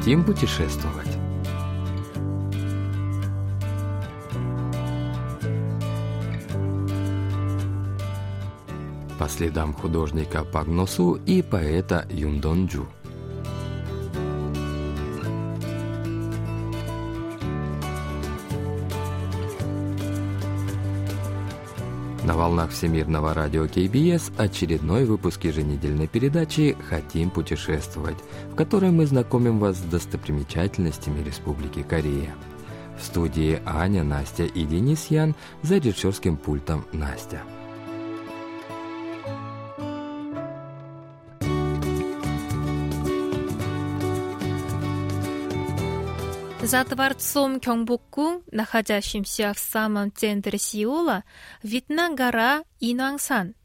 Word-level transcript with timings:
Хотим 0.00 0.24
путешествовать. 0.24 1.14
По 9.18 9.28
следам 9.28 9.74
художника 9.74 10.42
Пагносу 10.42 11.20
и 11.26 11.42
поэта 11.42 12.06
Юндонджу. 12.08 12.88
На 22.22 22.34
волнах 22.34 22.70
Всемирного 22.70 23.32
радио 23.32 23.66
КБС 23.66 24.30
очередной 24.36 25.06
выпуск 25.06 25.44
еженедельной 25.44 26.06
передачи 26.06 26.76
«Хотим 26.90 27.30
путешествовать», 27.30 28.18
в 28.52 28.56
которой 28.56 28.90
мы 28.90 29.06
знакомим 29.06 29.58
вас 29.58 29.78
с 29.78 29.82
достопримечательностями 29.82 31.24
Республики 31.24 31.82
Корея. 31.82 32.34
В 33.00 33.04
студии 33.04 33.62
Аня, 33.64 34.04
Настя 34.04 34.44
и 34.44 34.64
Денис 34.64 35.06
Ян 35.06 35.34
за 35.62 35.78
режиссерским 35.78 36.36
пультом 36.36 36.84
Настя. 36.92 37.40
За 46.70 46.84
дворцом 46.84 47.58
Кёнгбокgung, 47.58 48.44
находящимся 48.52 49.52
в 49.52 49.58
самом 49.58 50.12
центре 50.12 50.56
Сеула, 50.56 51.24
видна 51.64 52.14
гора 52.14 52.62
Инуансан, 52.78 53.56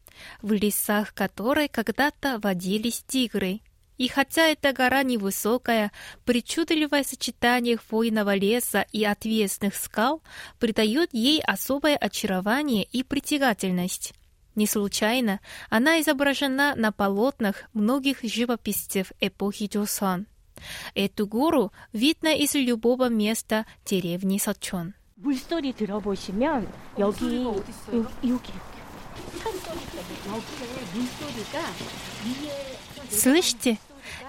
в 0.41 0.51
лесах 0.51 1.13
которой 1.13 1.67
когда-то 1.67 2.39
водились 2.39 3.03
тигры. 3.05 3.61
И 3.99 4.07
хотя 4.07 4.47
эта 4.47 4.73
гора 4.73 5.03
невысокая, 5.03 5.91
причудливое 6.25 7.03
сочетание 7.03 7.77
хвойного 7.77 8.33
леса 8.33 8.87
и 8.91 9.03
отвесных 9.05 9.75
скал 9.75 10.23
придает 10.57 11.13
ей 11.13 11.43
особое 11.43 11.97
очарование 11.97 12.85
и 12.85 13.03
притягательность. 13.03 14.15
Не 14.55 14.65
случайно 14.65 15.41
она 15.69 16.01
изображена 16.01 16.73
на 16.75 16.91
полотнах 16.91 17.65
многих 17.71 18.23
живописцев 18.23 19.11
эпохи 19.19 19.69
Джосон. 19.71 20.25
Эту 20.94 21.26
гору 21.26 21.72
видно 21.92 22.34
из 22.34 22.54
любого 22.54 23.08
места 23.08 23.66
деревни 23.84 24.38
Сочон. 24.38 24.94
물소리 25.16 25.72
들어보시면 25.74 26.66
여기 26.98 27.44
여기 27.44 28.08
여기 28.24 28.52
Слышите? 33.10 33.78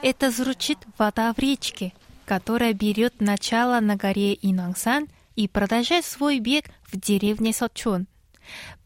Это 0.02 0.32
звучит 0.32 0.80
вода 0.98 1.34
в 1.34 1.40
речке, 1.40 1.94
которая 2.26 2.74
берет 2.74 3.22
начало 3.22 3.80
на 3.80 3.96
горе 3.96 4.34
Инуансан 4.42 5.08
и 5.36 5.48
продолжает 5.48 6.06
свой 6.06 6.40
бег 6.40 6.66
в 6.84 7.00
деревне 7.00 7.54
Сочон. 7.54 8.08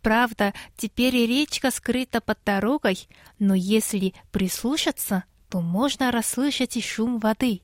Правда, 0.01 0.53
теперь 0.77 1.15
речка 1.15 1.71
скрыта 1.71 2.21
под 2.21 2.37
дорогой, 2.45 3.07
но 3.39 3.55
если 3.55 4.13
прислушаться, 4.31 5.23
то 5.50 5.60
можно 5.60 6.10
расслышать 6.10 6.76
и 6.76 6.80
шум 6.80 7.18
воды. 7.18 7.60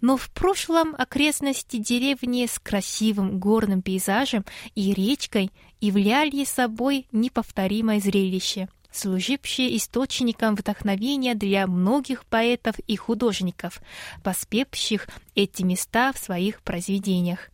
Но 0.00 0.16
в 0.16 0.30
прошлом 0.30 0.94
окрестности 0.96 1.76
деревни 1.76 2.46
с 2.46 2.58
красивым 2.58 3.38
горным 3.38 3.82
пейзажем 3.82 4.46
и 4.74 4.94
речкой 4.94 5.50
являли 5.80 6.44
собой 6.44 7.06
неповторимое 7.12 8.00
зрелище, 8.00 8.68
служившее 8.90 9.76
источником 9.76 10.54
вдохновения 10.54 11.34
для 11.34 11.66
многих 11.66 12.24
поэтов 12.24 12.78
и 12.78 12.96
художников, 12.96 13.82
поспевших 14.24 15.06
эти 15.34 15.62
места 15.62 16.12
в 16.14 16.18
своих 16.18 16.62
произведениях. 16.62 17.50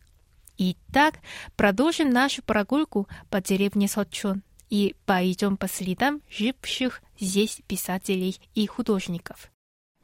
Итак, 0.57 1.15
продолжим 1.57 2.09
нашу 2.11 2.41
прогулку 2.41 3.09
по 3.29 3.41
деревне 3.41 3.89
Сочон 3.89 4.41
и 4.69 4.95
пойдем 5.05 5.57
по 5.57 5.67
следам 5.67 6.21
живших 6.29 7.01
здесь 7.19 7.59
писателей 7.67 8.39
и 8.53 8.65
художников. 8.65 9.51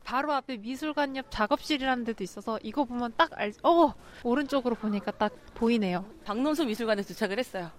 바로 0.04 0.32
앞에 0.32 0.58
미술관 0.58 1.16
옆 1.16 1.26
작업실이라는 1.30 2.04
데도 2.04 2.22
있어서 2.22 2.58
이거 2.62 2.84
보면 2.84 3.12
딱 3.16 3.30
알, 3.34 3.52
어! 3.62 3.92
오른쪽으로 4.22 4.76
보니까 4.76 5.10
딱 5.10 5.32
보이네요. 5.54 6.04
박nom수 6.24 6.64
미술관에 6.64 7.02
도착을 7.02 7.38
했어요. 7.38 7.70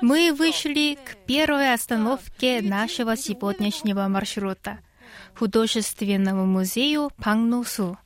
Мы 0.00 0.32
вышли 0.32 0.94
к 0.94 1.24
первой 1.26 1.72
остановке 1.72 2.62
нашего 2.62 3.16
сегодняшнего 3.16 4.06
маршрута – 4.08 4.92
художественному 5.36 6.46
музею 6.46 7.10
Пангнусу. 7.18 7.98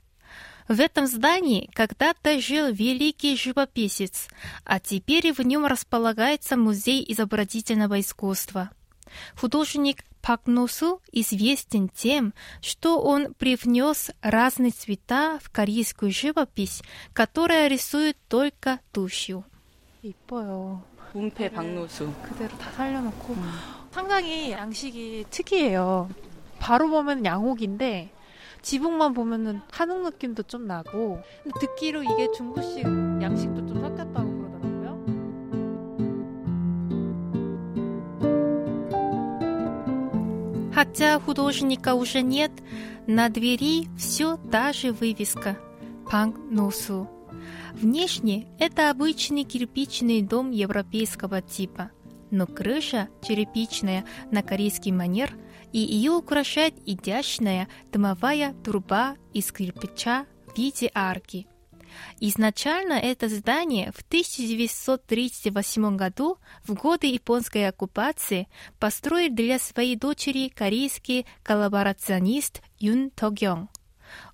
В 0.68 0.80
этом 0.80 1.06
здании 1.06 1.70
когда-то 1.74 2.40
жил 2.40 2.72
великий 2.72 3.36
живописец, 3.36 4.28
а 4.64 4.80
теперь 4.80 5.32
в 5.32 5.40
нем 5.40 5.64
располагается 5.64 6.56
музей 6.56 7.04
изобразительного 7.06 8.00
искусства. 8.00 8.70
Художник 9.36 10.04
Пак 10.22 10.46
Нусу 10.46 11.00
известен 11.12 11.88
тем, 11.88 12.34
что 12.60 13.00
он 13.00 13.32
привнес 13.34 14.10
разные 14.22 14.72
цвета 14.72 15.38
в 15.40 15.50
корейскую 15.50 16.10
живопись, 16.10 16.82
которая 17.12 17.68
рисует 17.68 18.16
только 18.28 18.80
тушью. 18.92 19.44
이뻐요. 20.02 20.82
문패 21.12 21.50
박노수. 21.50 22.12
그대로 22.22 22.56
다 22.58 22.70
살려놓고 22.72 23.36
상당히 23.90 24.52
양식이 24.52 25.26
특이해요. 25.30 26.10
바로 26.58 26.90
보면 26.90 27.24
양옥인데 27.24 28.10
지붕만 28.62 29.14
보면은 29.14 29.60
한옥 29.70 30.02
느낌도 30.02 30.42
좀 30.44 30.66
나고 30.66 31.22
듣기로 31.60 32.02
이게 32.02 32.28
중국식 32.36 32.84
양식도 32.84 33.66
좀 33.66 33.80
섞였다고 33.80 34.29
Хотя 40.81 41.19
художника 41.19 41.93
уже 41.93 42.23
нет, 42.23 42.51
на 43.05 43.29
двери 43.29 43.87
все 43.99 44.37
та 44.51 44.73
же 44.73 44.91
вывеска 44.91 45.59
«Панг 46.09 46.35
Нусу». 46.49 47.07
Внешне 47.73 48.47
это 48.57 48.89
обычный 48.89 49.43
кирпичный 49.43 50.23
дом 50.23 50.49
европейского 50.49 51.43
типа, 51.43 51.91
но 52.31 52.47
крыша 52.47 53.09
черепичная 53.21 54.05
на 54.31 54.41
корейский 54.41 54.91
манер, 54.91 55.37
и 55.71 55.77
ее 55.77 56.13
украшает 56.13 56.73
изящная 56.87 57.67
дымовая 57.91 58.55
труба 58.63 59.17
из 59.33 59.51
кирпича 59.51 60.25
в 60.47 60.57
виде 60.57 60.89
арки. 60.95 61.45
Изначально 62.19 62.93
это 62.93 63.29
здание 63.29 63.91
в 63.91 64.01
1938 64.01 65.97
году, 65.97 66.37
в 66.63 66.73
годы 66.73 67.07
японской 67.07 67.67
оккупации, 67.67 68.47
построил 68.79 69.33
для 69.33 69.59
своей 69.59 69.95
дочери 69.95 70.49
корейский 70.49 71.25
коллаборационист 71.43 72.61
Юн 72.79 73.11
Тогёng. 73.15 73.67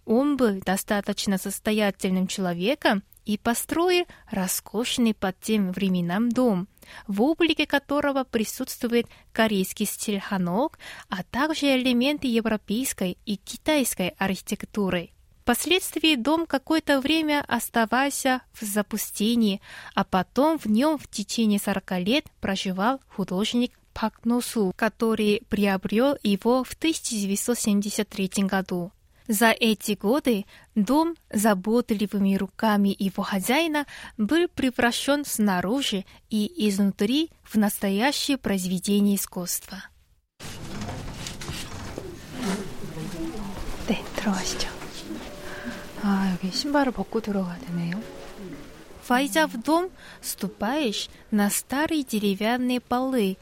Он 0.05 0.37
был 0.37 0.59
достаточно 0.61 1.37
состоятельным 1.37 2.27
человеком 2.27 3.03
и 3.25 3.37
построил 3.37 4.05
роскошный 4.31 5.13
по 5.13 5.33
тем 5.33 5.73
временам 5.73 6.29
дом, 6.29 6.69
в 7.07 7.21
облике 7.21 7.67
которого 7.67 8.23
присутствует 8.23 9.07
корейский 9.33 9.85
стиль 9.85 10.21
ханок, 10.21 10.79
а 11.09 11.23
также 11.23 11.75
элементы 11.75 12.27
европейской 12.27 13.17
и 13.25 13.35
китайской 13.35 14.15
архитектуры. 14.17 15.11
Впоследствии 15.46 16.14
дом 16.14 16.46
какое-то 16.46 17.00
время 17.00 17.44
оставался 17.48 18.42
в 18.52 18.64
запустении, 18.64 19.60
а 19.94 20.04
потом 20.04 20.58
в 20.58 20.66
нем 20.66 20.98
в 20.98 21.08
течение 21.08 21.58
40 21.58 21.98
лет 21.98 22.26
проживал 22.40 23.00
художник 23.08 23.72
Пак 23.92 24.24
Носу, 24.24 24.72
который 24.76 25.42
приобрел 25.48 26.16
его 26.22 26.62
в 26.62 26.74
1973 26.74 28.44
году. 28.44 28.92
За 29.28 29.50
эти 29.50 29.92
годы 29.92 30.46
дом 30.74 31.16
заботливыми 31.32 32.36
руками 32.36 32.94
его 32.98 33.22
хозяина 33.22 33.86
был 34.16 34.48
превращен 34.48 35.24
снаружи 35.24 36.04
и 36.30 36.68
изнутри 36.68 37.30
в 37.42 37.56
настоящее 37.56 38.38
произведение 38.38 39.16
искусства. 39.16 39.84
네, 43.88 44.00
들어가시죠. 44.16 44.75
아, 46.02 46.32
여기 46.32 46.50
신발을 46.50 46.92
벗고 46.92 47.20
들어가야 47.20 47.58
되네요. 47.58 48.02
Войдя 49.08 49.46
в 49.46 49.60
дом, 49.60 49.90
ступаешь 50.20 51.08
на 51.30 51.50
старые 51.50 52.04
деревянные 52.04 52.80
полы, 52.80 53.36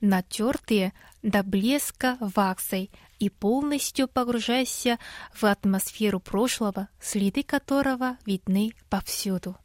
натертые 0.00 0.94
до 1.22 1.42
блеска 1.42 2.16
ваксой, 2.20 2.90
и 3.18 3.30
полностью 3.30 4.08
погружаешься 4.08 4.98
в 5.32 5.44
атмосферу 5.44 6.18
прошлого, 6.18 6.88
следы 7.00 7.44
которого 7.44 8.16
видны 8.26 8.72
повсюду. 8.90 9.56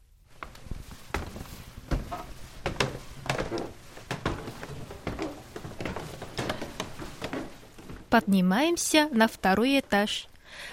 Поднимаемся 8.08 9.08
на 9.10 9.26
второй 9.26 9.80
этаж. 9.80 10.28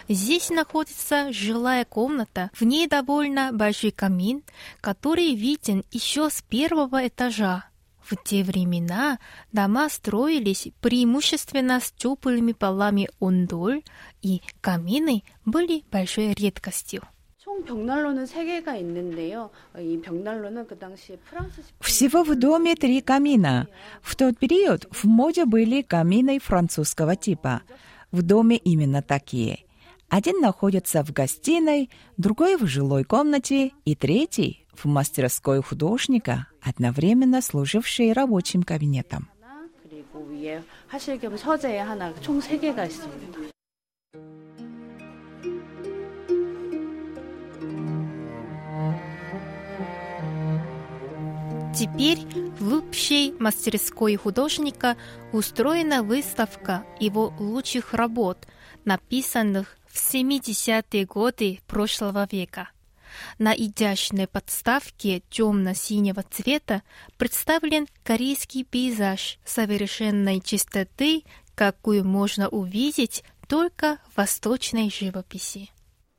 Здесь 0.09 0.51
находится 0.51 1.33
жилая 1.33 1.85
комната, 1.85 2.51
в 2.55 2.65
ней 2.65 2.87
довольно 2.87 3.51
большой 3.53 3.91
камин, 3.91 4.43
который 4.81 5.35
виден 5.35 5.85
еще 5.93 6.31
с 6.31 6.43
первого 6.43 7.07
этажа. 7.07 7.65
В 8.11 8.17
те 8.17 8.43
времена 8.43 9.21
дома 9.53 9.89
строились 9.89 10.69
преимущественно 10.81 11.79
с 11.79 11.93
теплыми 11.93 12.53
полами 12.53 13.09
ундоль, 13.21 13.83
и 14.21 14.43
камины 14.61 15.23
были 15.45 15.85
большой 15.93 16.35
редкостью. 16.35 17.03
Всего 21.81 22.25
в 22.25 22.35
доме 22.37 22.75
три 22.75 23.01
камина. 23.01 23.69
В 24.03 24.17
тот 24.17 24.39
период 24.39 24.87
в 24.91 25.05
моде 25.05 25.45
были 25.45 25.83
камины 25.83 26.41
французского 26.41 27.15
типа. 27.15 27.63
В 28.11 28.23
доме 28.23 28.57
именно 28.57 29.03
такие– 29.03 29.65
один 30.11 30.41
находится 30.41 31.05
в 31.05 31.13
гостиной, 31.13 31.89
другой 32.17 32.57
в 32.57 32.67
жилой 32.67 33.05
комнате 33.05 33.71
и 33.85 33.95
третий 33.95 34.67
в 34.75 34.87
мастерской 34.87 35.63
художника, 35.63 36.49
одновременно 36.61 37.41
служившей 37.41 38.13
рабочим 38.13 38.65
кабинетом. 38.65 39.31
Теперь 51.73 52.19
в 52.59 52.75
общей 52.75 53.33
мастерской 53.39 54.17
художника 54.17 54.97
устроена 55.33 56.03
выставка 56.03 56.85
его 56.99 57.33
лучших 57.39 57.95
работ, 57.95 58.49
написанных 58.85 59.77
в 59.90 59.96
70-е 59.96 61.06
годы 61.06 61.60
прошлого 61.68 62.28
века. 62.32 62.70
На 63.40 63.54
изящной 63.54 64.28
подставке 64.28 65.22
темно-синего 65.30 66.24
цвета 66.24 66.84
представлен 67.18 67.88
корейский 68.04 68.64
пейзаж 68.66 69.40
совершенной 69.46 70.42
чистоты, 70.42 71.24
какую 71.56 72.04
можно 72.04 72.50
увидеть 72.50 73.24
только 73.48 74.00
в 74.10 74.18
восточной 74.18 74.90
живописи. 74.90 75.70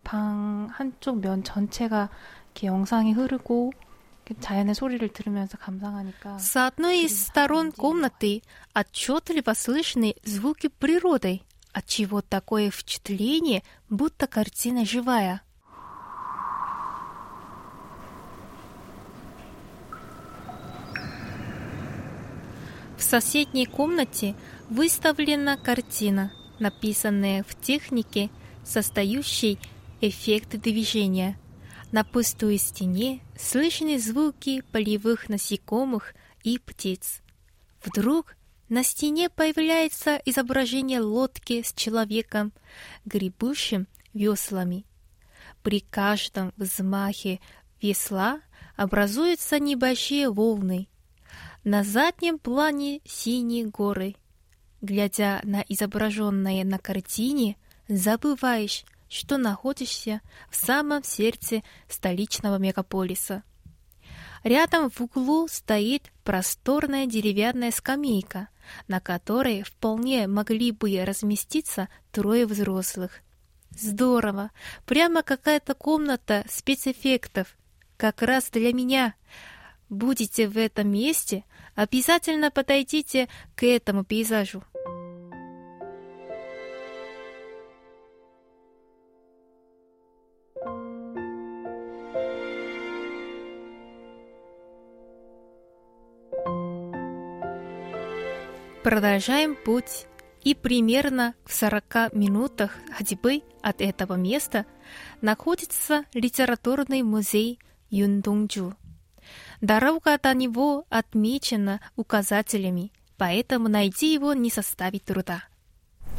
방 0.05 0.69
한쪽 0.70 1.19
면 1.19 1.43
전체가 1.43 2.08
이렇게 2.55 2.69
영상이 2.69 3.12
흐르고 3.12 3.73
이렇게 4.25 4.41
자연의 4.41 4.75
소리를 4.76 5.08
들으면서 5.12 5.58
감상하니까 5.58 6.38
С 6.38 6.56
одной 6.56 7.00
из 7.00 7.26
сторон 7.26 7.73
комнаты 7.73 8.43
отчетливо 8.73 9.53
слышны 9.55 10.14
звуки 10.25 10.69
природы, 10.69 11.41
отчего 11.73 12.21
такое 12.21 12.71
впечатление, 12.71 13.63
будто 13.89 14.27
картина 14.27 14.85
живая. 14.85 15.41
В 22.97 23.03
соседней 23.03 23.65
комнате 23.65 24.35
выставлена 24.69 25.57
картина, 25.57 26.31
написанная 26.59 27.44
в 27.44 27.59
технике, 27.59 28.29
создающей 28.63 29.59
эффект 30.01 30.50
движения. 30.62 31.38
На 31.91 32.03
пустой 32.03 32.57
стене 32.57 33.19
слышны 33.38 34.00
звуки 34.00 34.62
полевых 34.71 35.29
насекомых 35.29 36.13
и 36.44 36.57
птиц. 36.57 37.21
Вдруг 37.83 38.35
на 38.71 38.85
стене 38.85 39.29
появляется 39.29 40.15
изображение 40.23 41.01
лодки 41.01 41.62
с 41.62 41.73
человеком, 41.73 42.53
гребущим 43.03 43.85
веслами. 44.13 44.85
При 45.62 45.81
каждом 45.81 46.53
взмахе 46.56 47.41
весла 47.81 48.39
образуются 48.77 49.59
небольшие 49.59 50.31
волны. 50.31 50.88
На 51.65 51.83
заднем 51.83 52.39
плане 52.39 53.01
синие 53.03 53.65
горы. 53.65 54.15
Глядя 54.79 55.41
на 55.44 55.65
изображенное 55.68 56.63
на 56.63 56.79
картине, 56.79 57.57
забываешь, 57.89 58.85
что 59.09 59.38
находишься 59.38 60.21
в 60.50 60.56
самом 60.56 61.03
сердце 61.03 61.62
столичного 61.89 62.57
мегаполиса. 62.57 63.44
Рядом 64.44 64.90
в 64.90 65.00
углу 65.02 65.48
стоит 65.48 66.12
просторная 66.24 67.06
деревянная 67.06 67.72
скамейка, 67.72 68.50
на 68.88 69.00
которой 69.00 69.64
вполне 69.64 70.28
могли 70.28 70.72
бы 70.72 71.04
разместиться 71.06 71.90
трое 72.12 72.46
взрослых. 72.46 73.22
Здорово! 73.70 74.52
Прямо 74.86 75.24
какая-то 75.24 75.76
комната 75.76 76.44
спецэффектов. 76.50 77.56
Как 77.98 78.22
раз 78.22 78.50
для 78.50 78.74
меня. 78.74 79.14
Будете 79.90 80.48
в 80.48 80.58
этом 80.58 80.90
месте, 80.90 81.44
обязательно 81.76 82.50
подойдите 82.50 83.30
к 83.56 83.64
этому 83.64 84.04
пейзажу. 84.04 84.64
Продолжаем 98.91 99.56
путь, 99.56 100.06
и 100.43 100.55
примерно 100.55 101.35
в 101.44 101.53
40 101.53 102.12
минутах 102.12 102.70
ходьбы 102.97 103.43
от 103.62 103.81
этого 103.81 104.14
места 104.14 104.64
находится 105.20 106.05
литературный 106.14 107.03
музей 107.03 107.58
Юндонджу. 107.91 108.75
Дорога 109.61 110.19
до 110.19 110.35
него 110.35 110.85
отмечена 110.88 111.81
указателями, 111.97 112.93
поэтому 113.19 113.69
найти 113.69 114.12
его 114.14 114.35
не 114.35 114.50
составит 114.50 115.05
труда. 115.05 115.43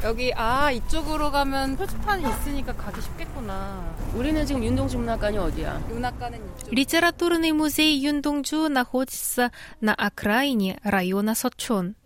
여기 0.04 0.32
아 0.36 0.70
이쪽으로 0.70 1.32
가면 1.32 1.76
표지판이 1.76 2.22
있으니까 2.22 2.72
가기 2.74 3.00
쉽겠구나. 3.00 3.96
우리는 4.14 4.46
지금 4.46 4.62
윤동주 4.62 4.96
문학관이 4.98 5.38
어디야? 5.38 5.78
문학관은 5.88 6.38
이쪽. 6.38 6.70
Литературный 6.72 7.50
музей 7.50 7.98
Юндонджу 7.98 8.68
находится 8.68 9.50
на 9.80 9.94
окраине 9.94 10.78
района 10.84 11.34
Сочон. 11.34 11.96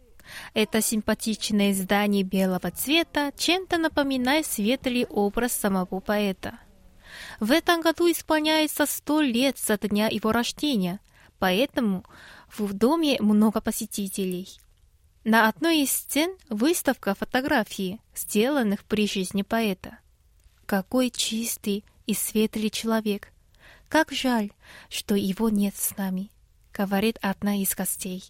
Это 0.53 0.81
симпатичное 0.81 1.73
здание 1.73 2.23
белого 2.23 2.71
цвета 2.71 3.31
чем-то 3.37 3.77
напоминает 3.77 4.45
светлый 4.45 5.05
образ 5.05 5.53
самого 5.53 5.99
поэта. 5.99 6.59
В 7.39 7.51
этом 7.51 7.81
году 7.81 8.09
исполняется 8.11 8.85
сто 8.85 9.21
лет 9.21 9.57
со 9.57 9.77
дня 9.77 10.07
его 10.07 10.31
рождения, 10.31 10.99
поэтому 11.39 12.03
в 12.57 12.73
доме 12.73 13.17
много 13.19 13.61
посетителей. 13.61 14.47
На 15.23 15.49
одной 15.49 15.81
из 15.81 15.91
стен 15.91 16.37
выставка 16.49 17.13
фотографий, 17.13 17.99
сделанных 18.15 18.85
при 18.85 19.07
жизни 19.07 19.41
поэта. 19.41 19.99
Какой 20.65 21.09
чистый 21.09 21.83
и 22.05 22.13
светлый 22.13 22.69
человек. 22.69 23.33
Как 23.89 24.11
жаль, 24.11 24.51
что 24.89 25.15
его 25.15 25.49
нет 25.49 25.75
с 25.75 25.95
нами, 25.97 26.31
говорит 26.73 27.17
одна 27.21 27.61
из 27.61 27.75
гостей. 27.75 28.23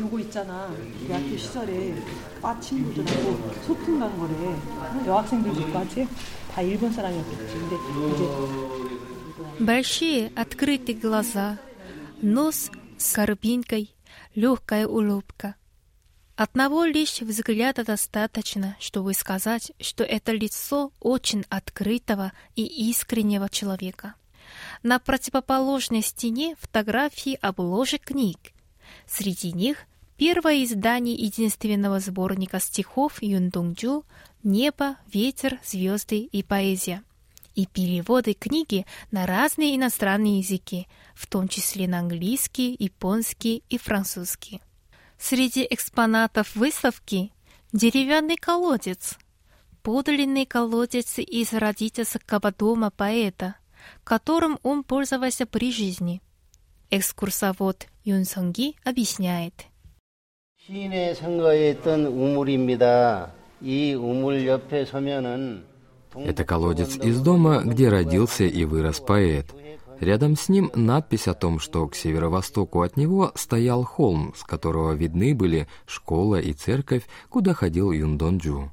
요거 0.00 0.18
있잖아. 0.20 0.74
대학교 1.06 1.36
시절에 1.36 1.94
과 2.40 2.58
친구들하고 2.60 3.52
소풍 3.66 3.98
간 3.98 4.18
거래. 4.18 5.06
여학생들까지 5.06 6.08
다 6.52 6.62
일본 6.62 6.92
사람이었겠지. 6.92 7.54
근데 7.54 7.76
이제 8.14 8.80
Большие 9.60 10.32
открытые 10.36 10.96
глаза, 10.96 11.58
нос 12.22 12.70
с 12.96 13.14
горбинкой, 13.14 13.94
легкая 14.34 14.86
улыбка. 14.86 15.54
Одного 16.34 16.84
лишь 16.84 17.20
взгляда 17.20 17.84
достаточно, 17.84 18.76
чтобы 18.80 19.12
сказать, 19.12 19.72
что 19.78 20.02
это 20.04 20.32
лицо 20.32 20.92
очень 21.00 21.44
открытого 21.50 22.32
и 22.56 22.64
искреннего 22.90 23.50
человека. 23.50 24.14
На 24.82 24.98
противоположной 24.98 26.00
стене 26.00 26.56
фотографии 26.58 27.38
обложек 27.42 28.04
книг. 28.04 28.52
Среди 29.07 29.51
них 29.51 29.77
первое 30.17 30.63
издание 30.63 31.15
единственного 31.15 31.99
сборника 31.99 32.59
стихов 32.59 33.21
Юндонджу 33.21 34.05
«Небо, 34.43 34.97
ветер, 35.11 35.59
звезды 35.63 36.19
и 36.19 36.43
поэзия» 36.43 37.03
и 37.55 37.65
переводы 37.65 38.33
книги 38.33 38.85
на 39.11 39.25
разные 39.25 39.75
иностранные 39.75 40.39
языки, 40.39 40.87
в 41.15 41.25
том 41.27 41.47
числе 41.47 41.87
на 41.87 41.99
английский, 41.99 42.75
японский 42.77 43.63
и 43.69 43.77
французский. 43.77 44.61
Среди 45.17 45.65
экспонатов 45.69 46.55
выставки 46.55 47.31
деревянный 47.71 48.35
колодец, 48.35 49.17
подлинный 49.81 50.45
колодец 50.45 51.17
из 51.19 51.53
родительского 51.53 52.51
дома 52.51 52.91
поэта, 52.91 53.55
которым 54.03 54.59
он 54.63 54.83
пользовался 54.83 55.45
при 55.45 55.71
жизни 55.71 56.21
Экскурсовод 56.90 57.86
Юн 58.04 58.24
Сонги 58.24 58.74
объясняет. 58.84 59.54
시인의 60.66 61.14
생가에 61.14 61.70
있던 61.70 62.06
우물입니다. 62.06 63.32
이 63.62 63.94
우물 63.94 64.46
옆에 64.46 64.84
서면은 64.84 65.64
Это 66.14 66.44
колодец 66.44 66.96
из 66.96 67.20
дома, 67.20 67.62
где 67.64 67.88
родился 67.88 68.44
и 68.44 68.64
вырос 68.64 69.00
поэт. 69.00 69.46
Рядом 70.00 70.34
с 70.34 70.48
ним 70.48 70.70
надпись 70.74 71.28
о 71.28 71.34
том, 71.34 71.60
что 71.60 71.86
к 71.86 71.94
северо-востоку 71.94 72.80
от 72.82 72.96
него 72.96 73.32
стоял 73.34 73.84
холм, 73.84 74.32
с 74.34 74.42
которого 74.42 74.92
видны 74.92 75.34
были 75.34 75.68
школа 75.86 76.40
и 76.40 76.52
церковь, 76.54 77.06
куда 77.28 77.52
ходил 77.52 77.92
Юндонджу. 77.92 78.72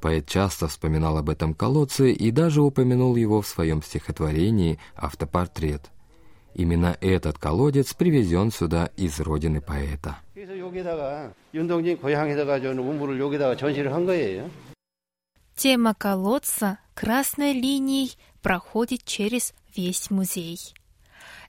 Поэт 0.00 0.28
часто 0.28 0.68
вспоминал 0.68 1.18
об 1.18 1.30
этом 1.30 1.54
колодце 1.54 2.12
и 2.12 2.30
даже 2.30 2.62
упомянул 2.62 3.16
его 3.16 3.42
в 3.42 3.46
своем 3.46 3.82
стихотворении 3.82 4.78
«Автопортрет». 4.96 5.90
Именно 6.57 6.97
этот 7.01 7.37
колодец 7.37 7.93
привезен 7.93 8.51
сюда 8.51 8.89
из 8.97 9.19
родины 9.19 9.61
поэта. 9.61 10.17
Тема 15.55 15.93
колодца 15.93 16.79
красной 16.95 17.53
линией 17.53 18.17
проходит 18.41 19.03
через 19.05 19.53
весь 19.75 20.09
музей. 20.09 20.57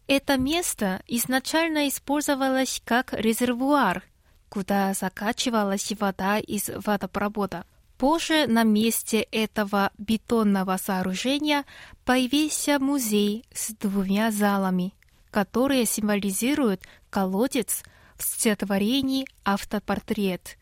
Это 0.09 0.37
место 0.37 1.01
изначально 1.07 1.89
использовалось 1.89 2.83
как 2.85 3.15
резервуар, 3.15 4.03
куда 4.51 4.93
закачивалась 4.93 5.91
вода 5.99 6.39
из 6.39 6.69
водопровода. 6.69 7.65
Позже 7.97 8.47
на 8.47 8.63
месте 8.63 9.23
этого 9.33 9.91
бетонного 9.97 10.77
сооружения 10.77 11.65
появился 12.05 12.79
музей 12.79 13.45
с 13.53 13.73
двумя 13.73 14.31
залами, 14.31 14.93
которые 15.31 15.87
символизируют 15.87 16.83
колодец 17.11 17.83
в 18.17 18.23
стихотворении 18.23 19.27
«Автопортрет». 19.45 20.59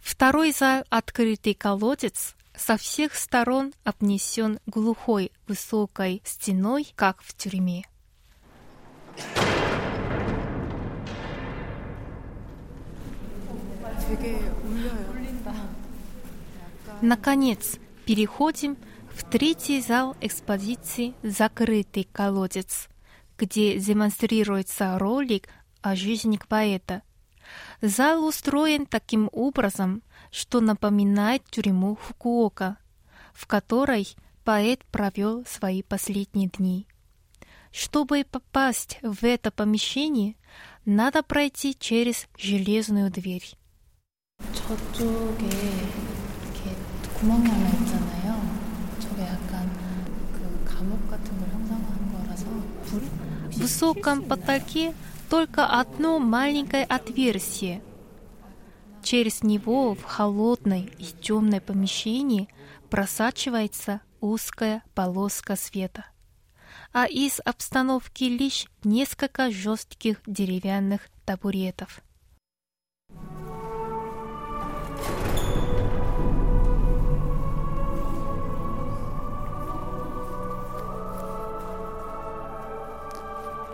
Второй 0.00 0.52
зал 0.52 0.84
«Открытый 0.88 1.54
колодец» 1.54 2.34
со 2.56 2.76
всех 2.76 3.14
сторон 3.14 3.72
обнесен 3.84 4.58
глухой 4.66 5.32
высокой 5.46 6.22
стеной, 6.24 6.86
как 6.94 7.22
в 7.22 7.34
тюрьме. 7.36 7.84
Наконец, 17.00 17.78
переходим 18.04 18.76
в 19.14 19.24
третий 19.24 19.80
зал 19.80 20.16
экспозиции 20.20 21.14
«Закрытый 21.22 22.06
колодец», 22.12 22.88
где 23.39 23.77
демонстрируется 23.79 24.97
ролик 24.97 25.49
о 25.81 25.95
жизни 25.95 26.39
поэта. 26.47 27.01
Зал 27.81 28.25
устроен 28.25 28.85
таким 28.85 29.29
образом, 29.31 30.01
что 30.31 30.61
напоминает 30.61 31.43
тюрьму 31.45 31.95
Фукуока, 31.95 32.77
в 33.33 33.45
которой 33.45 34.15
поэт 34.43 34.83
провел 34.85 35.45
свои 35.45 35.83
последние 35.83 36.49
дни. 36.49 36.87
Чтобы 37.71 38.25
попасть 38.29 38.99
в 39.01 39.25
это 39.25 39.51
помещение, 39.51 40.35
надо 40.85 41.23
пройти 41.23 41.75
через 41.77 42.27
железную 42.37 43.11
дверь. 43.11 43.57
저쪽에 44.53 45.45
이렇게 45.45 46.75
구멍이 47.19 47.47
하나 47.47 47.69
있잖아요. 47.69 48.41
저게 48.99 49.21
약간 49.23 49.69
그 50.33 50.63
감옥 50.65 51.09
같은 51.09 51.37
걸 51.37 51.49
형상화한 51.49 52.11
거라서 52.13 52.45
불? 52.85 53.28
Высоком 53.60 54.22
потолке 54.22 54.94
только 55.28 55.66
одно 55.66 56.18
маленькое 56.18 56.82
отверстие. 56.82 57.82
Через 59.02 59.42
него 59.42 59.94
в 59.94 60.02
холодное 60.02 60.88
и 60.98 61.04
темное 61.04 61.60
помещение 61.60 62.48
просачивается 62.88 64.00
узкая 64.22 64.82
полоска 64.94 65.56
света. 65.56 66.06
А 66.94 67.04
из 67.04 67.38
обстановки 67.44 68.24
лишь 68.24 68.64
несколько 68.82 69.50
жестких 69.50 70.22
деревянных 70.26 71.02
табуретов. 71.26 72.00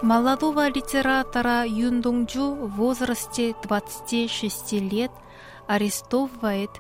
Молодого 0.06 0.68
литератора 0.68 1.66
Юн 1.66 2.00
Донgjу 2.00 2.54
в 2.54 2.76
возрасте 2.76 3.56
26 3.64 4.75
лет 4.75 5.10
арестовывает 5.66 6.70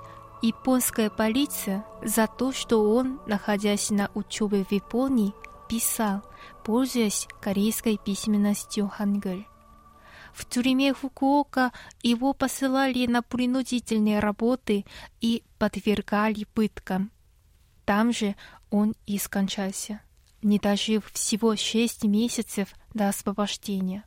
японская 0.42 1.10
полиция 1.10 1.84
за 2.04 2.28
то, 2.28 2.52
что 2.52 2.88
он, 2.88 3.18
находясь 3.26 3.90
на 3.90 4.12
учебе 4.14 4.62
в 4.64 4.70
Японии, 4.70 5.34
писал, 5.68 6.22
пользуясь 6.62 7.26
корейской 7.40 7.98
письменностью 7.98 8.86
хангыль. 8.86 9.48
В 10.32 10.44
тюрьме 10.44 10.94
Фукуока 10.94 11.72
его 12.04 12.32
посылали 12.32 13.06
на 13.06 13.22
принудительные 13.22 14.20
работы 14.20 14.84
и 15.20 15.42
подвергали 15.58 16.44
пыткам. 16.54 17.10
Там 17.86 18.12
же 18.12 18.36
он 18.70 18.94
и 19.04 19.18
скончался 19.18 20.00
не 20.46 20.58
дожив 20.58 21.10
всего 21.12 21.56
шесть 21.56 22.04
месяцев 22.04 22.68
до 22.94 23.08
освобождения. 23.08 24.04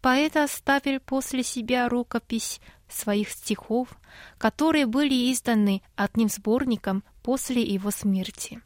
Поэт 0.00 0.36
оставил 0.36 0.98
после 1.00 1.42
себя 1.42 1.88
рукопись 1.88 2.60
своих 2.88 3.30
стихов, 3.30 3.88
которые 4.38 4.86
были 4.86 5.32
изданы 5.32 5.82
одним 5.94 6.28
сборником 6.28 7.04
после 7.22 7.62
его 7.62 7.90
смерти. 7.90 8.62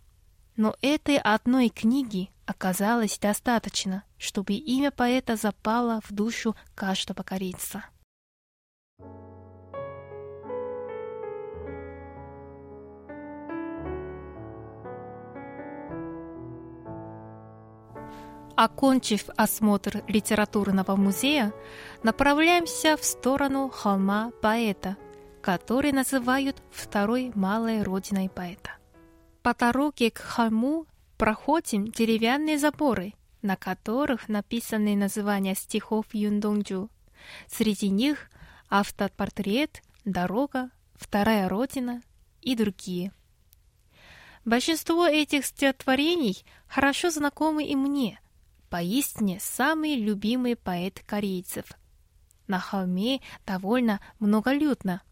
Но 0.56 0.76
этой 0.80 1.18
одной 1.18 1.70
книги 1.70 2.30
оказалось 2.46 3.18
достаточно, 3.18 4.04
чтобы 4.18 4.54
имя 4.54 4.90
поэта 4.90 5.36
запало 5.36 6.00
в 6.04 6.12
душу 6.12 6.54
каждого 6.74 7.22
корейца. 7.22 7.84
Окончив 18.60 19.30
осмотр 19.38 20.04
литературного 20.06 20.94
музея, 20.94 21.54
направляемся 22.02 22.98
в 22.98 23.04
сторону 23.06 23.70
холма 23.70 24.32
поэта, 24.42 24.98
который 25.40 25.92
называют 25.92 26.62
второй 26.70 27.32
малой 27.34 27.82
родиной 27.82 28.28
поэта. 28.28 28.72
По 29.40 29.54
дороге 29.54 30.10
к 30.10 30.18
холму 30.18 30.84
проходим 31.16 31.86
деревянные 31.86 32.58
заборы, 32.58 33.14
на 33.40 33.56
которых 33.56 34.28
написаны 34.28 34.94
названия 34.94 35.54
стихов 35.54 36.04
Юндонджу. 36.12 36.90
Среди 37.46 37.88
них 37.88 38.30
автопортрет, 38.68 39.82
дорога, 40.04 40.68
вторая 40.96 41.48
родина 41.48 42.02
и 42.42 42.54
другие. 42.54 43.12
Большинство 44.44 45.06
этих 45.06 45.46
стихотворений 45.46 46.44
хорошо 46.68 47.08
знакомы 47.08 47.64
и 47.64 47.74
мне– 47.74 48.20
поистине 48.70 49.38
самый 49.40 49.96
любимый 49.96 50.56
поэт 50.56 51.02
корейцев. 51.04 51.66
На 52.46 52.58
холме 52.58 53.20
довольно 53.46 54.00
многолюдно. 54.18 55.02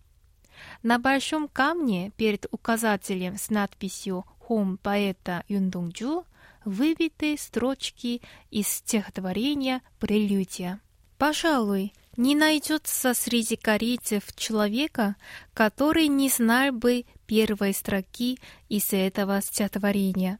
На 0.82 0.98
большом 0.98 1.48
камне 1.48 2.10
перед 2.16 2.46
указателем 2.50 3.36
с 3.36 3.50
надписью 3.50 4.24
«Хом 4.40 4.78
поэта 4.78 5.44
Юндонджу» 5.48 6.24
выбиты 6.64 7.36
строчки 7.38 8.22
из 8.50 8.68
стихотворения 8.68 9.82
«Прелюдия». 10.00 10.80
Пожалуй, 11.18 11.92
не 12.16 12.34
найдется 12.34 13.14
среди 13.14 13.56
корейцев 13.56 14.24
человека, 14.36 15.16
который 15.54 16.08
не 16.08 16.28
знал 16.28 16.72
бы 16.72 17.04
первой 17.26 17.74
строки 17.74 18.38
из 18.68 18.92
этого 18.92 19.40
стихотворения. 19.40 20.38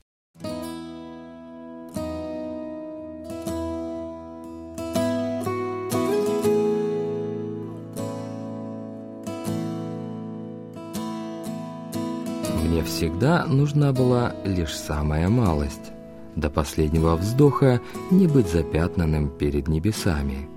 Всегда 12.89 13.47
нужна 13.47 13.93
была 13.93 14.35
лишь 14.45 14.75
самая 14.75 15.29
малость. 15.29 15.93
До 16.35 16.51
последнего 16.51 17.17
вздоха 17.17 17.81
не 18.11 18.27
быть 18.27 18.49
запятнанным 18.49 19.29
перед 19.29 19.69
небесами. 19.69 20.49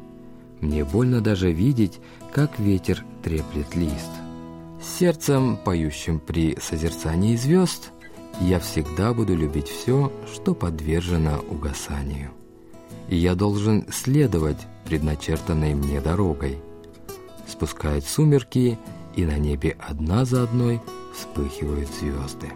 Мне 0.62 0.84
больно 0.86 1.22
даже 1.22 1.52
видеть, 1.52 2.00
как 2.34 2.58
ветер 2.58 3.04
треплет 3.22 3.76
лист. 3.76 4.12
Сердцем, 4.82 5.58
поющим 5.58 6.20
при 6.20 6.58
созерцании 6.60 7.36
звезд, 7.36 7.92
я 8.40 8.60
всегда 8.60 9.14
буду 9.14 9.36
любить 9.36 9.68
все, 9.68 10.12
что 10.34 10.56
подвержено 10.56 11.44
угасанию. 11.50 12.32
И 13.10 13.18
я 13.18 13.36
должен 13.36 13.86
следовать 13.92 14.60
предначертанной 14.86 15.74
мне 15.74 16.00
дорогой. 16.00 16.60
Спускают 17.48 18.06
сумерки, 18.06 18.80
и 19.16 19.26
на 19.26 19.38
небе 19.38 19.76
одна 19.80 20.24
за 20.24 20.44
одной 20.44 20.82
вспыхивают 21.22 21.88
звезды. 21.90 22.52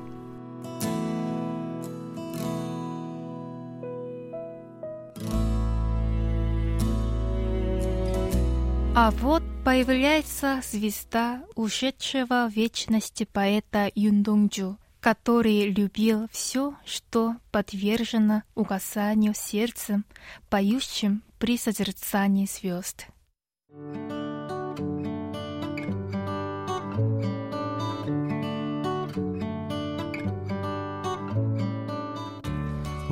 А 8.98 9.12
вот 9.12 9.44
появляется 9.64 10.62
звезда 10.64 11.44
ушедшего 11.56 12.50
в 12.50 12.56
вечности 12.56 13.26
поэта 13.26 13.92
Юндунджу, 13.94 14.78
который 15.00 15.70
любил 15.70 16.28
все, 16.32 16.76
что 16.86 17.36
подвержено 17.52 18.44
угасанию 18.56 19.34
сердцем, 19.36 20.06
поющим 20.50 21.24
при 21.38 21.58
созерцании 21.58 22.48
звезд. 22.48 23.08
thank 23.78 24.12
you 24.12 24.35